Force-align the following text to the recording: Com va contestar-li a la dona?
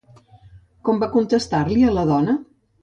Com 0.89 1.03
va 1.05 1.11
contestar-li 1.19 1.87
a 1.93 1.97
la 2.01 2.09
dona? 2.17 2.37